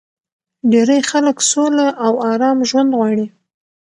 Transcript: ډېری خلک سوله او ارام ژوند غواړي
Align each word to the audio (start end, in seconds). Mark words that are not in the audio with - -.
ډېری 0.71 0.99
خلک 1.09 1.37
سوله 1.51 1.87
او 2.05 2.11
ارام 2.31 2.57
ژوند 2.69 2.89
غواړي 2.97 3.25